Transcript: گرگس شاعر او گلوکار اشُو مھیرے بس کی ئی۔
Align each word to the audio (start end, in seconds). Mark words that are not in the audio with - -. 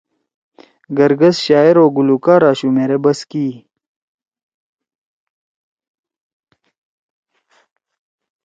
گرگس 0.97 1.37
شاعر 1.45 1.75
او 1.81 1.85
گلوکار 1.97 2.41
اشُو 2.51 2.69
مھیرے 2.75 2.97
بس 3.03 3.19
کی 3.29 3.43
ئی۔ 3.49 3.55